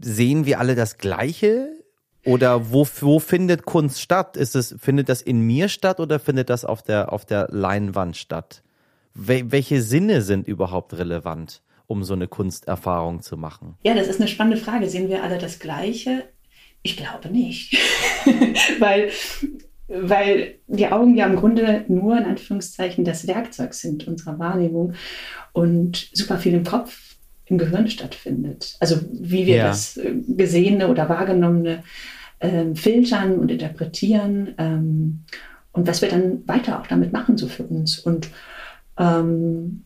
[0.00, 1.68] Sehen wir alle das Gleiche?
[2.24, 4.36] Oder wo, wo findet Kunst statt?
[4.36, 8.16] Ist es, findet das in mir statt oder findet das auf der, auf der Leinwand
[8.16, 8.62] statt?
[9.14, 13.74] Wel welche Sinne sind überhaupt relevant, um so eine Kunsterfahrung zu machen?
[13.82, 14.88] Ja, das ist eine spannende Frage.
[14.88, 16.22] Sehen wir alle das Gleiche?
[16.82, 17.76] Ich glaube nicht.
[18.78, 19.10] weil,
[19.88, 24.94] weil die Augen ja im Grunde nur in Anführungszeichen das Werkzeug sind unserer Wahrnehmung
[25.52, 28.76] und super viel im Kopf, im Gehirn stattfindet.
[28.78, 29.66] Also wie wir Ja.
[29.66, 31.82] das äh, Gesehene oder Wahrgenommene
[32.40, 35.24] ähm, filtern und interpretieren ähm,
[35.72, 37.98] und was wir dann weiter auch damit machen, so für uns.
[37.98, 38.28] Und
[38.96, 39.82] ähm,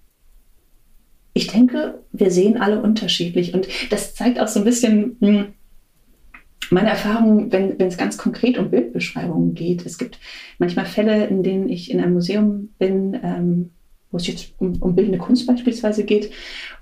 [1.35, 3.53] ich denke, wir sehen alle unterschiedlich.
[3.53, 5.47] Und das zeigt auch so ein bisschen hm,
[6.71, 9.85] meine Erfahrung, wenn, wenn es ganz konkret um Bildbeschreibungen geht.
[9.85, 10.19] Es gibt
[10.59, 13.71] manchmal Fälle, in denen ich in einem Museum bin, ähm,
[14.11, 16.31] wo es jetzt um, um bildende Kunst beispielsweise geht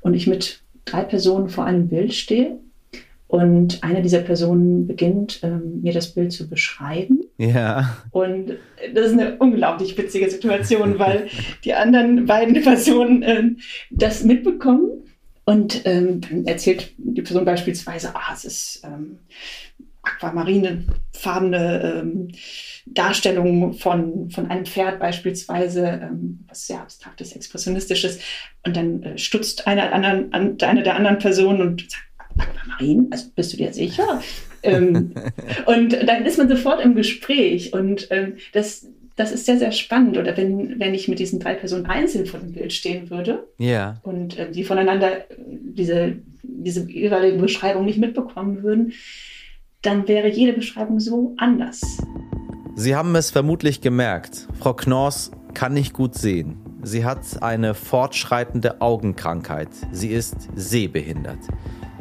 [0.03, 2.59] und ich mit drei Personen vor einem Bild stehe
[3.33, 7.23] Und eine dieser Personen beginnt, ähm, mir das Bild zu beschreiben.
[7.39, 7.97] Ja.
[8.11, 8.59] Und
[8.95, 11.29] das ist eine unglaublich witzige Situation, weil
[11.65, 13.43] die anderen beiden Personen äh,
[13.91, 15.07] das mitbekommen.
[15.47, 19.21] Und ähm, dann erzählt die Person beispielsweise, ah, es ist ähm,
[20.03, 22.29] aquamarinefarbene ähm,
[22.85, 28.19] Darstellung von, von einem Pferd beispielsweise, ähm, was sehr abstraktes, expressionistisches.
[28.67, 33.09] Und dann äh, stutzt eine, anderen, an, eine der anderen Personen und sagt, Aquamarin?
[33.11, 34.21] Also bist du dir sicher?
[34.63, 35.13] ähm,
[35.67, 40.17] und dann ist man sofort im Gespräch und ähm, das, das ist sehr, sehr spannend.
[40.19, 44.01] Oder wenn, wenn ich mit diesen drei Personen einzeln vor dem Bild stehen würde Ja.
[44.03, 48.93] und äh, die voneinander diese, diese jeweilige Beschreibung nicht mitbekommen würden,
[49.83, 51.81] dann wäre jede Beschreibung so anders.
[52.75, 54.47] Sie haben es vermutlich gemerkt.
[54.59, 56.57] Frau Knorrs kann nicht gut sehen.
[56.85, 59.69] Sie hat eine fortschreitende Augenkrankheit.
[59.93, 61.39] Sie ist sehbehindert.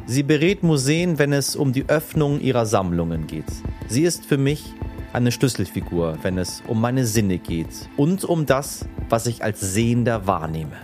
[0.06, 3.46] Sie berät Museen, wenn es um die Öffnung ihrer Sammlungen geht.
[3.88, 4.74] Sie ist für mich
[5.14, 10.28] eine Schlüsselfigur, wenn es um meine Sinne geht und um das, was ich als Sehender
[10.28, 10.76] wahrnehme.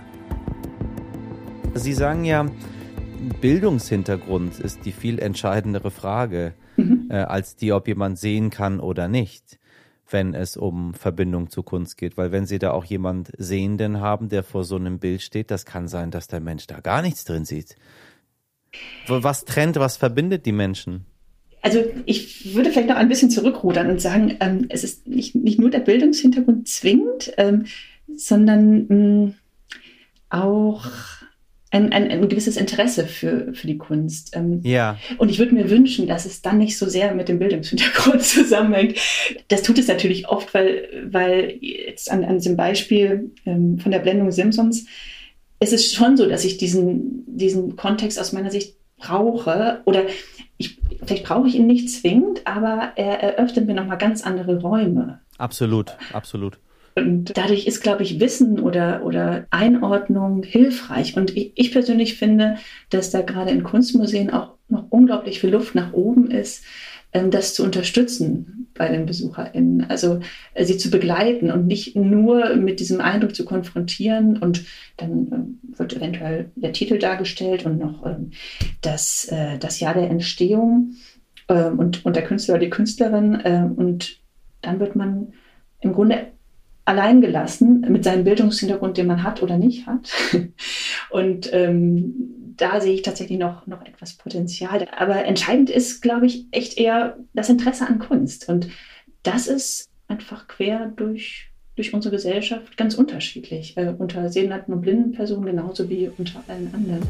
[1.74, 2.46] Sie sagen ja,
[3.42, 6.54] Bildungshintergrund ist die viel entscheidendere Frage,
[7.10, 9.60] äh, als die, ob jemand sehen kann oder nicht,
[10.10, 12.18] wenn es um Verbindung zu Kunst geht.
[12.18, 15.66] Weil wenn Sie da auch jemand Sehenden haben, der vor so einem Bild steht, das
[15.66, 17.76] kann sein, dass der Mensch da gar nichts drin sieht.
[19.08, 21.06] Was trennt, was verbindet die Menschen?
[21.62, 25.60] Also ich würde vielleicht noch ein bisschen zurückrudern und sagen, ähm, es ist nicht, nicht
[25.60, 27.66] nur der Bildungshintergrund zwingend, ähm,
[28.16, 29.34] sondern mh,
[30.30, 30.86] auch
[31.70, 34.36] ein, ein, ein gewisses Interesse für, für die Kunst.
[34.36, 34.98] Ähm, Ja.
[35.18, 38.98] Und ich würde mir wünschen, dass es dann nicht so sehr mit dem Bildungshintergrund zusammenhängt.
[39.50, 44.00] Das tut es natürlich oft, weil, weil jetzt an, an diesem Beispiel ähm, von der
[44.00, 44.86] Blendung Simpsons,
[45.60, 50.04] es ist schon so, dass ich diesen, diesen Kontext aus meiner Sicht brauche oder
[50.58, 55.20] ich, vielleicht brauche ich ihn nicht zwingend, aber er eröffnet mir nochmal ganz andere Räume.
[55.38, 56.60] Absolut, absolut.
[56.96, 61.16] Und dadurch ist, glaube ich, Wissen oder, oder Einordnung hilfreich.
[61.16, 62.58] Und ich, ich persönlich finde,
[62.90, 66.64] dass da gerade in Kunstmuseen auch noch unglaublich viel Luft nach oben ist,
[67.32, 69.90] das zu unterstützen bei den BesucherInnen.
[69.90, 70.20] Also
[70.54, 74.38] äh, sie zu begleiten und nicht nur mit diesem Eindruck zu konfrontieren.
[74.38, 74.66] Und
[74.98, 78.32] dann ähm, wird eventuell der Titel dargestellt und noch ähm,
[78.82, 80.94] das, äh, das Jahr der Entstehung
[81.50, 83.42] ähm, und, und der Künstler oder die Künstlerin.
[83.44, 84.20] ähm, und
[84.62, 85.34] dann wird man
[85.82, 86.28] im Grunde
[86.88, 90.10] allein gelassen mit seinem Bildungshintergrund, den man hat oder nicht hat.
[91.10, 94.88] Und ähm, da sehe ich tatsächlich noch, noch etwas Potenzial.
[94.98, 98.50] Aber entscheidend ist, glaube ich, echt eher das Interesse an Kunst.
[98.50, 98.70] Und
[99.24, 103.78] das ist einfach quer durch, durch unsere Gesellschaft ganz unterschiedlich.
[103.78, 107.08] Äh, unter sehenden und blinden Personen genauso wie unter allen anderen.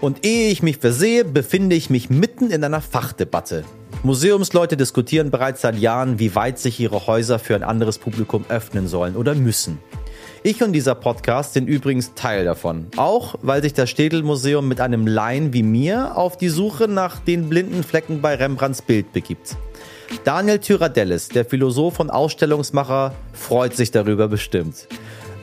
[0.00, 3.64] Und ehe ich mich versehe, befinde ich mich mitten in einer Fachdebatte.
[4.04, 8.86] Museumsleute diskutieren bereits seit Jahren, wie weit sich ihre Häuser für ein anderes Publikum öffnen
[8.86, 9.78] sollen oder müssen.
[10.44, 12.86] Ich und dieser Podcast sind übrigens Teil davon.
[12.96, 17.48] Auch weil sich das Städel-Museum mit einem Laien wie mir auf die Suche nach den
[17.48, 19.56] blinden Flecken bei Rembrandts Bild begibt.
[20.24, 24.86] Daniel Tyradellis, der Philosoph und Ausstellungsmacher, freut sich darüber bestimmt.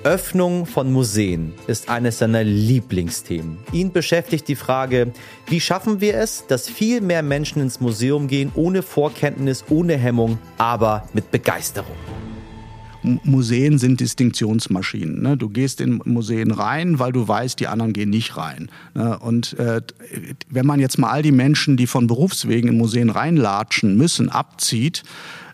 [0.06, 3.58] Öffnung von Museen ist eines seiner Lieblingsthemen.
[3.74, 5.12] Ihn beschäftigt die Frage,
[5.48, 10.38] wie schaffen wir es, dass viel mehr Menschen ins Museum gehen, ohne Vorkenntnis, ohne Hemmung,
[10.58, 11.98] aber mit Begeisterung.
[13.24, 15.22] Museen sind Distinktionsmaschinen.
[15.22, 15.38] Ne?
[15.38, 18.70] Du gehst in Museen rein, weil du weißt, die anderen gehen nicht rein.
[18.94, 19.18] Ne?
[19.20, 19.82] Und äh,
[20.50, 25.04] wenn man jetzt mal all die Menschen, die von Berufswegen in Museen reinlatschen müssen, abzieht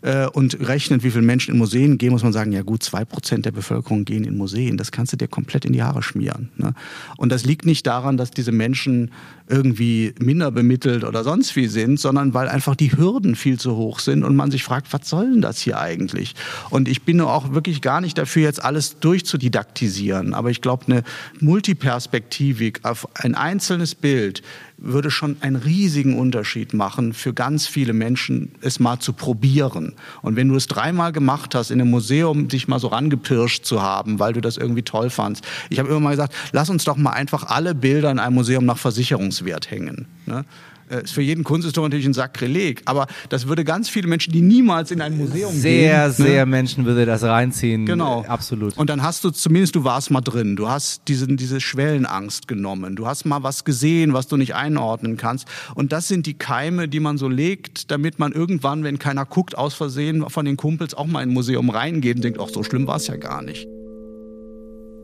[0.02, 3.06] äh, und rechnet, wie viele Menschen in Museen gehen, muss man sagen, ja gut, zwei
[3.06, 4.78] Prozent der Bevölkerung gehen in Museen.
[4.78, 6.50] Das kannst du dir komplett in die Haare schmieren.
[6.58, 6.74] Ne?
[7.18, 9.12] Und das liegt nicht daran, dass diese Menschen
[9.48, 14.00] irgendwie minder bemittelt oder sonst wie sind, sondern weil einfach die Hürden viel zu hoch
[14.00, 16.36] sind und man sich fragt, was soll denn das hier eigentlich?
[16.70, 20.34] Und ich bin auch wirklich gar nicht dafür, jetzt alles durchzudidaktisieren.
[20.34, 21.04] Aber ich glaube, eine
[21.40, 24.42] Multiperspektivik auf ein einzelnes Bild
[24.82, 29.94] würde schon einen riesigen Unterschied machen für ganz viele Menschen, es mal zu probieren.
[30.22, 33.82] Und wenn du es dreimal gemacht hast, in einem Museum dich mal so rangepirscht zu
[33.82, 35.46] haben, weil du das irgendwie toll fandst.
[35.70, 38.66] Ich habe immer mal gesagt, lass uns doch mal einfach alle Bilder in einem Museum
[38.66, 40.08] nach Versicherungswert hängen.
[40.26, 40.46] Ne?
[40.92, 44.42] Äh, Ist für jeden Kunsthistoriker natürlich ein Sakrileg, aber das würde ganz viele Menschen, die
[44.42, 46.52] niemals in ein Museum Sehr, gehen, sehr ne?
[46.52, 47.86] Menschen würde das reinziehen.
[47.86, 48.24] Genau.
[48.24, 48.78] Äh, Absolut.
[48.78, 50.56] Und dann hast du zumindest, du warst mal drin.
[50.56, 52.96] Du hast diesen, diese Schwellenangst genommen.
[52.96, 55.48] Du hast mal was gesehen, was du nicht einordnen kannst.
[55.76, 59.58] Und das sind die Keime, die man so legt, damit man irgendwann, wenn keiner guckt,
[59.58, 62.64] aus Versehen von den Kumpels auch mal in ein Museum reingeht und denkt, ach, so
[62.64, 63.68] schlimm war es ja gar nicht.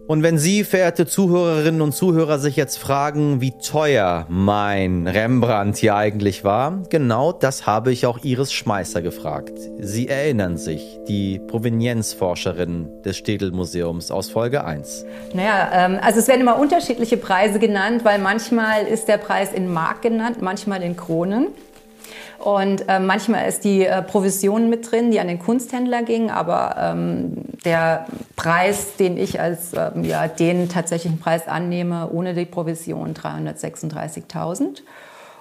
[0.08, 5.98] Und wenn Sie, verehrte Zuhörerinnen und Zuhörer, sich jetzt fragen, wie teuer mein Rembrandt hier
[5.98, 9.52] eigentlich war, genau das habe ich auch Iris Schmeißer gefragt.
[9.80, 15.06] Sie erinnern sich, die Provenienzforscherin des Städel-Museums aus Folge 1.
[15.34, 19.74] Naja, ähm, also es werden immer unterschiedliche Preise genannt, weil manchmal ist der Preis in
[19.74, 21.48] Mark genannt, manchmal in Kronen.
[22.39, 26.76] Und äh, manchmal ist die äh, Provision mit drin, die an den Kunsthändler ging, aber
[26.80, 27.34] ähm,
[27.65, 34.82] der Preis, den ich als ähm, ja, den tatsächlichen Preis annehme, ohne die Provision 336.000.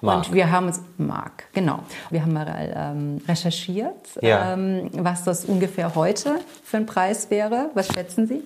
[0.03, 1.81] Und wir haben uns, Mark, genau.
[2.11, 4.53] Wir haben mal ähm, recherchiert, Ja.
[4.53, 7.71] ähm, was das ungefähr heute für ein Preis wäre.
[7.75, 8.43] Was schätzen Sie?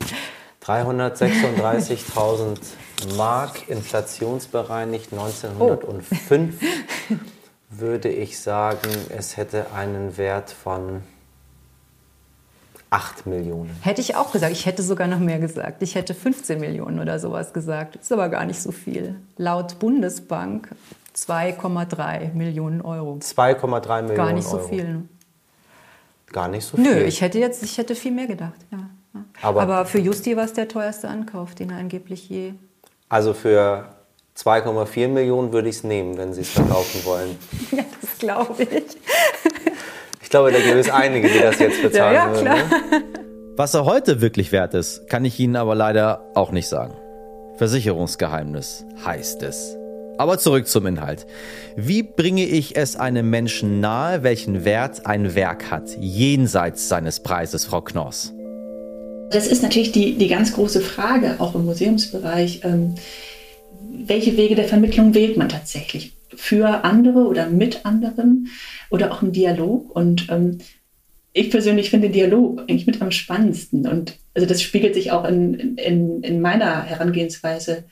[0.64, 2.58] 336.000
[3.16, 6.54] Mark inflationsbereinigt 1905
[7.70, 11.02] würde ich sagen, es hätte einen Wert von
[12.90, 13.70] 8 Millionen.
[13.82, 14.52] Hätte ich auch gesagt.
[14.52, 15.80] Ich hätte sogar noch mehr gesagt.
[15.82, 17.94] Ich hätte 15 Millionen oder sowas gesagt.
[17.96, 19.14] Ist aber gar nicht so viel.
[19.36, 20.74] Laut Bundesbank
[21.14, 23.18] 2,3 Millionen Euro.
[23.22, 24.68] 2,3 Millionen Gar nicht so Euro.
[24.68, 24.84] viel.
[24.88, 25.08] ne?
[26.32, 26.84] Gar nicht so viel.
[26.84, 28.54] Nö, ich hätte jetzt, ich hätte viel mehr gedacht.
[28.72, 28.78] Ja.
[29.42, 32.54] Aber- Aber, für Justi war es der teuerste Ankauf, den er angeblich je.
[33.08, 33.88] Also für
[34.44, 37.36] 2,4 Millionen würde ich es nehmen, wenn Sie es verkaufen wollen.
[37.76, 38.96] Ja, das glaube ich.
[40.22, 42.44] Ich glaube, da gibt es einige, die das jetzt bezahlen Ja, ja, würden.
[42.44, 42.56] klar.
[42.56, 43.02] Ne?
[43.56, 46.94] Was er heute wirklich wert ist, kann ich Ihnen aber leider auch nicht sagen.
[47.56, 49.76] Versicherungsgeheimnis heißt es.
[50.18, 51.26] Aber zurück zum Inhalt.
[51.76, 57.64] Wie bringe ich es einem Menschen nahe, welchen Wert ein Werk hat, jenseits seines Preises,
[57.64, 58.32] Frau Knoss?
[59.30, 62.62] Das ist natürlich die, die ganz große Frage, auch im Museumsbereich.
[62.64, 62.94] Ähm,
[63.92, 66.16] welche Wege der Vermittlung wählt man tatsächlich?
[66.34, 68.48] Für andere oder mit anderen
[68.88, 69.94] oder auch im Dialog?
[69.94, 70.58] Und ähm,
[71.32, 73.86] ich persönlich finde Dialog eigentlich mit am spannendsten.
[73.86, 77.84] Und also das spiegelt sich auch in, in, in meiner Herangehensweise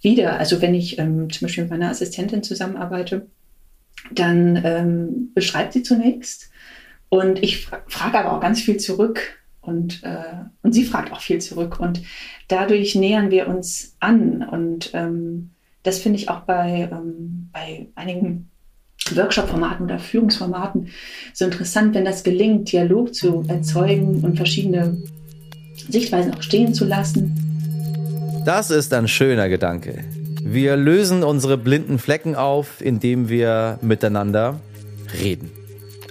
[0.00, 0.38] wieder.
[0.38, 3.26] Also wenn ich ähm, zum Beispiel mit meiner Assistentin zusammenarbeite,
[4.12, 6.50] dann ähm, beschreibt sie zunächst
[7.10, 9.39] und ich fra frage aber auch ganz viel zurück
[9.70, 12.02] und, äh, und sie fragt auch viel zurück und
[12.48, 15.50] dadurch nähern wir uns an und ähm,
[15.82, 18.50] das finde ich auch bei, ähm, bei einigen
[19.14, 20.88] Workshop-Formaten oder Führungsformaten
[21.32, 24.98] so interessant, wenn das gelingt, Dialog zu erzeugen und verschiedene
[25.88, 28.42] Sichtweisen auch stehen zu lassen.
[28.44, 30.04] Das ist ein schöner Gedanke.
[30.42, 34.60] Wir lösen unsere blinden Flecken auf, indem wir miteinander
[35.20, 35.50] reden.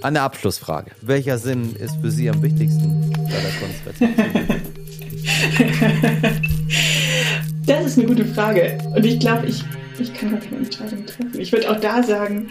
[0.01, 0.91] Eine Abschlussfrage.
[1.01, 4.59] Welcher Sinn ist für Sie am wichtigsten bei der Kunstrezeption?
[7.65, 8.79] Das ist eine gute Frage.
[8.95, 9.63] Und ich glaube, ich,
[9.99, 11.39] ich kann gar keine Entscheidung treffen.
[11.39, 12.49] Ich würde auch da sagen,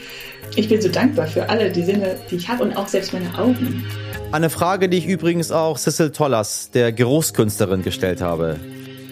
[0.55, 3.37] ich bin so dankbar für alle die Sinne, die ich habe und auch selbst meine
[3.37, 3.85] Augen.
[4.31, 8.61] Eine Frage, die ich übrigens auch Cecil Tollas, der Geruchskünstlerin, gestellt habe.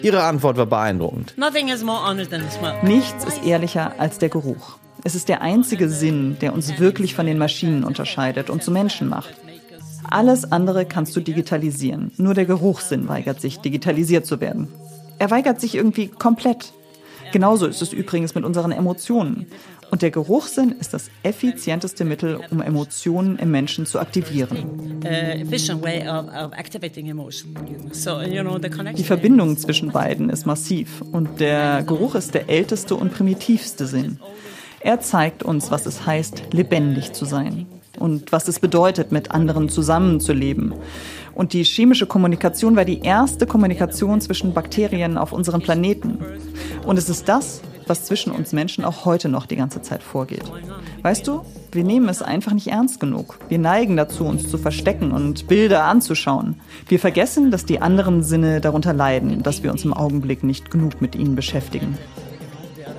[0.01, 1.37] Ihre Antwort war beeindruckend.
[1.37, 2.75] Nothing is more honest than the smell.
[2.83, 4.76] Nichts ist ehrlicher als der Geruch.
[5.03, 9.09] Es ist der einzige Sinn, der uns wirklich von den Maschinen unterscheidet und zu Menschen
[9.09, 9.33] macht.
[10.09, 12.11] Alles andere kannst du digitalisieren.
[12.17, 14.67] Nur der Geruchssinn weigert sich, digitalisiert zu werden.
[15.19, 16.73] Er weigert sich irgendwie komplett.
[17.31, 19.47] Genauso ist es übrigens mit unseren Emotionen.
[19.89, 24.57] Und der Geruchssinn ist das effizienteste Mittel, um Emotionen im Menschen zu aktivieren.
[24.57, 24.99] Uh.
[28.95, 34.19] Die Verbindung zwischen beiden ist massiv und der Geruch ist der älteste und primitivste Sinn.
[34.79, 37.65] Er zeigt uns, was es heißt, lebendig zu sein
[37.99, 40.73] und was es bedeutet, mit anderen zusammenzuleben.
[41.33, 46.19] Und die chemische Kommunikation war die erste Kommunikation zwischen Bakterien auf unserem Planeten.
[46.85, 50.43] Und es ist das, was zwischen uns Menschen auch heute noch die ganze Zeit vorgeht.
[51.01, 53.39] Weißt du, wir nehmen es einfach nicht ernst genug.
[53.49, 56.59] Wir neigen dazu, uns zu verstecken und Bilder anzuschauen.
[56.87, 61.01] Wir vergessen, dass die anderen Sinne darunter leiden, dass wir uns im Augenblick nicht genug
[61.01, 61.97] mit ihnen beschäftigen.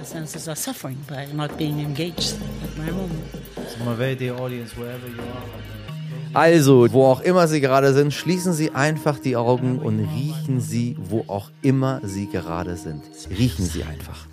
[0.09, 3.23] Senses are suffering by not being engaged at my moment.
[3.85, 5.79] Motivate the audience wherever you are.
[6.35, 10.97] Also, wo auch immer Sie gerade sind, schließen Sie einfach die Augen und riechen Sie,
[10.99, 13.03] wo auch immer Sie gerade sind.
[13.31, 14.27] Riechen Sie einfach.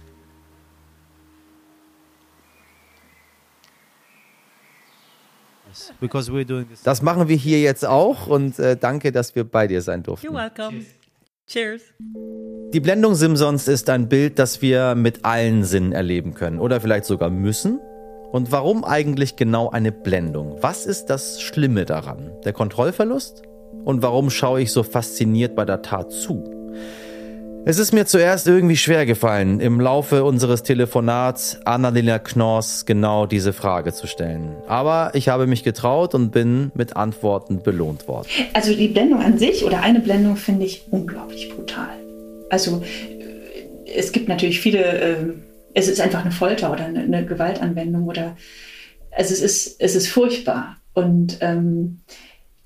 [6.84, 10.28] Das machen wir hier jetzt auch und äh, danke, dass wir bei dir sein durften.
[10.28, 10.86] You're welcome.
[11.48, 11.82] Cheers.
[12.74, 17.06] Die Blendung Simsons ist ein Bild, das wir mit allen Sinnen erleben können oder vielleicht
[17.06, 17.80] sogar müssen.
[18.32, 20.58] Und warum eigentlich genau eine Blendung?
[20.62, 22.32] Was ist das Schlimme daran?
[22.44, 23.44] Der Kontrollverlust?
[23.84, 26.44] Und warum schaue ich so fasziniert bei der Tat zu?
[27.68, 33.54] Es ist mir zuerst irgendwie schwer gefallen, im Laufe unseres Telefonats Annalena Knorrs genau diese
[33.54, 34.56] Frage zu stellen.
[34.68, 38.28] Aber ich habe mich getraut und bin mit Antworten belohnt worden.
[38.54, 41.90] Also die Blendung an sich oder eine Blendung finde ich unglaublich brutal.
[42.52, 45.16] Also äh, es gibt natürlich viele, äh,
[45.74, 48.38] es ist einfach eine Folter oder eine, eine Gewaltanwendung oder
[49.10, 50.78] also es ist, es ist furchtbar.
[50.94, 52.02] Und, ähm,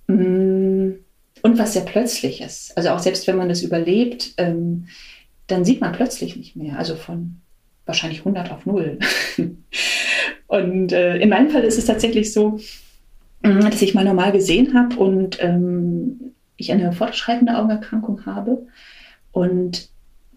[0.07, 1.05] mm,
[1.41, 2.71] und was sehr plötzliches.
[2.75, 4.87] Also auch selbst wenn man das überlebt, ähm,
[5.47, 6.77] dann sieht man plötzlich nicht mehr.
[6.77, 7.41] Also von
[7.85, 8.99] wahrscheinlich 100 auf 0.
[10.47, 12.59] und äh, in meinem Fall ist es tatsächlich so,
[13.43, 18.67] mm, dass ich mal normal gesehen habe und ähm, ich eine fortschreitende Augenerkrankung habe
[19.31, 19.89] und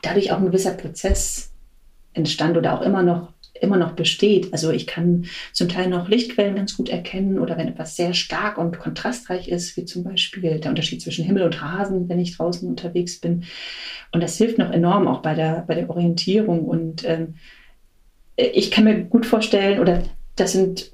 [0.02, 1.52] dadurch auch ein gewisser Prozess
[2.14, 3.31] entstand oder auch immer noch
[3.62, 4.52] immer noch besteht.
[4.52, 8.58] Also ich kann zum Teil noch Lichtquellen ganz gut erkennen oder wenn etwas sehr stark
[8.58, 12.68] und kontrastreich ist, wie zum Beispiel der Unterschied zwischen Himmel und Rasen, wenn ich draußen
[12.68, 13.44] unterwegs bin.
[14.10, 16.64] Und das hilft noch enorm auch bei der, bei der Orientierung.
[16.64, 17.34] Und ähm,
[18.36, 20.02] ich kann mir gut vorstellen, oder
[20.36, 20.90] das sind,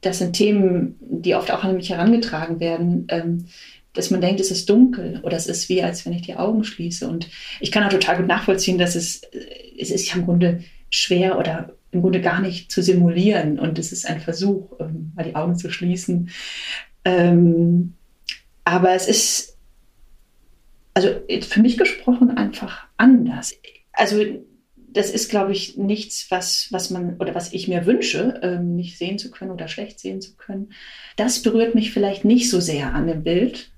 [0.00, 3.06] das sind Themen, die oft auch an mich herangetragen werden.
[3.08, 3.46] Ähm,
[3.94, 6.64] dass man denkt, es ist dunkel oder es ist wie, als wenn ich die Augen
[6.64, 7.06] schließe.
[7.06, 7.28] Und
[7.60, 9.20] ich kann auch total gut nachvollziehen, dass es,
[9.78, 13.58] es ist ja im Grunde schwer oder im Grunde gar nicht zu simulieren.
[13.58, 16.30] Und es ist ein Versuch, ähm, mal die Augen zu schließen.
[17.04, 17.94] Ähm,
[18.64, 19.58] aber es ist,
[20.94, 21.08] also
[21.42, 23.54] für mich gesprochen, einfach anders.
[23.92, 24.24] Also
[24.88, 28.98] das ist, glaube ich, nichts, was, was man oder was ich mir wünsche, ähm, nicht
[28.98, 30.72] sehen zu können oder schlecht sehen zu können.
[31.16, 33.70] Das berührt mich vielleicht nicht so sehr an dem Bild,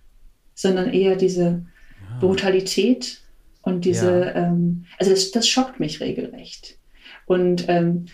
[0.54, 2.18] sondern eher diese ja.
[2.20, 3.20] Brutalität
[3.62, 4.34] und diese, ja.
[4.34, 6.78] ähm, also das, das schockt mich regelrecht.
[7.26, 8.06] Und ähm,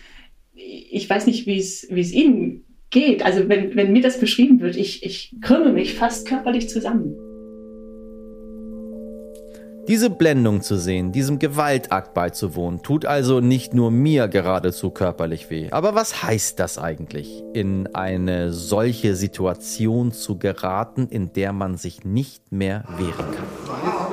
[0.53, 3.23] ich weiß nicht, wie es Ihnen geht.
[3.23, 7.15] Also wenn, wenn mir das beschrieben wird, ich, ich krümme mich fast körperlich zusammen.
[9.91, 15.69] Diese Blendung zu sehen, diesem Gewaltakt beizuwohnen, tut also nicht nur mir geradezu körperlich weh.
[15.71, 22.05] Aber was heißt das eigentlich, in eine solche Situation zu geraten, in der man sich
[22.05, 23.43] nicht mehr wehren kann?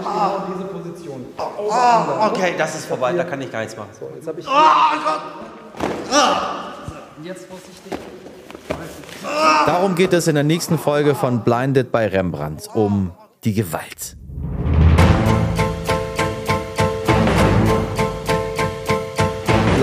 [0.04, 1.24] Ah, diese Position.
[1.70, 3.90] Ah, okay, das ist vorbei, da kann ich gar nichts machen.
[4.00, 4.48] So, jetzt habe ich.
[4.48, 5.90] Ah, Gott!
[6.10, 6.72] Ah.
[7.22, 7.92] Jetzt vorsichtig.
[9.64, 13.12] Darum geht es in der nächsten Folge von Blinded bei Rembrandt, um
[13.44, 14.16] die Gewalt.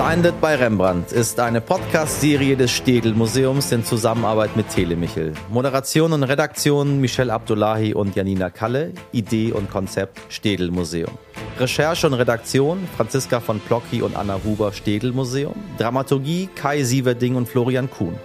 [0.06, 5.32] Blinded bei Rembrandt ist eine Podcast-Serie des Städel Museums in Zusammenarbeit mit Telemichel.
[5.50, 8.92] Moderation und Redaktion Michelle Abdullahi und Janina Kalle.
[9.10, 11.10] Idee und Konzept Städel Museum.
[11.58, 15.56] Recherche und Redaktion Franziska von Plocki und Anna Huber Städel Museum.
[15.76, 18.16] Dramaturgie Kai Sieverding und Florian Kuhn.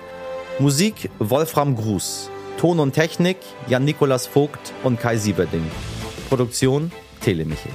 [0.60, 2.30] Musik Wolfram Gruß.
[2.60, 5.64] Ton und Technik Jan-Nikolas Vogt und Kai Sieverding.
[6.30, 7.72] Produktion Telemichel.